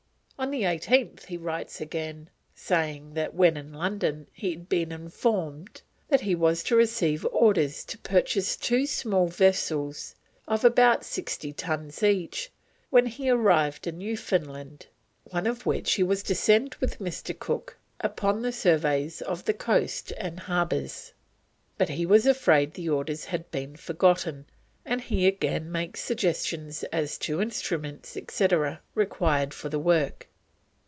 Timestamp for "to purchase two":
7.85-8.87